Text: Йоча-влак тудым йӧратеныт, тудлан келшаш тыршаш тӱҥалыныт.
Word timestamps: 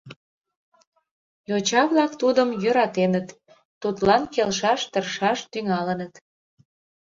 Йоча-влак 1.49 2.11
тудым 2.21 2.49
йӧратеныт, 2.63 3.27
тудлан 3.81 4.23
келшаш 4.33 4.81
тыршаш 4.91 5.39
тӱҥалыныт. 5.51 6.13